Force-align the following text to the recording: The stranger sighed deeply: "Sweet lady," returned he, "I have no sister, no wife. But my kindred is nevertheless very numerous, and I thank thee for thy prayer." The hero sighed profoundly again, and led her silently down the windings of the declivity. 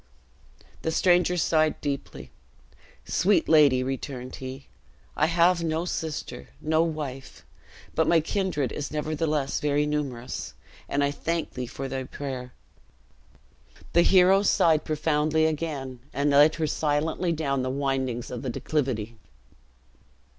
The 0.81 0.89
stranger 0.89 1.37
sighed 1.37 1.79
deeply: 1.79 2.31
"Sweet 3.05 3.47
lady," 3.47 3.83
returned 3.83 4.37
he, 4.37 4.65
"I 5.15 5.27
have 5.27 5.61
no 5.63 5.85
sister, 5.85 6.49
no 6.59 6.81
wife. 6.81 7.45
But 7.93 8.07
my 8.07 8.19
kindred 8.19 8.71
is 8.71 8.89
nevertheless 8.89 9.59
very 9.59 9.85
numerous, 9.85 10.55
and 10.89 11.03
I 11.03 11.11
thank 11.11 11.51
thee 11.53 11.67
for 11.67 11.87
thy 11.87 12.05
prayer." 12.05 12.51
The 13.93 14.01
hero 14.01 14.41
sighed 14.41 14.85
profoundly 14.85 15.45
again, 15.45 15.99
and 16.13 16.31
led 16.31 16.55
her 16.55 16.65
silently 16.65 17.31
down 17.31 17.61
the 17.61 17.69
windings 17.69 18.31
of 18.31 18.41
the 18.41 18.49
declivity. 18.49 19.17